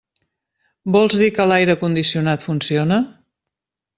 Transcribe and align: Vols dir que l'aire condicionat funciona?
Vols 0.95 1.17
dir 1.23 1.27
que 1.35 1.45
l'aire 1.51 1.75
condicionat 1.83 2.47
funciona? 2.47 3.01